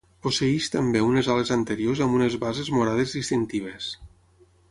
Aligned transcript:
Posseeix 0.25 0.69
també 0.75 1.01
unes 1.07 1.27
ales 1.33 1.51
anteriors 1.57 2.01
amb 2.07 2.17
unes 2.19 2.39
bases 2.45 2.73
morades 2.79 3.15
distintives. 3.21 3.93